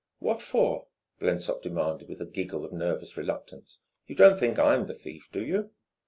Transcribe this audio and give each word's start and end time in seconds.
"What 0.17 0.41
for?" 0.41 0.87
Blensop 1.19 1.61
demanded 1.61 2.09
with 2.09 2.19
a 2.21 2.25
giggle 2.25 2.65
of 2.65 2.73
nervous 2.73 3.15
reluctance. 3.15 3.81
"You 4.07 4.15
don't 4.15 4.39
think 4.39 4.57
I'm 4.57 4.87
the 4.87 4.95
thief, 4.95 5.29
do 5.31 5.45
you?" 5.45 5.69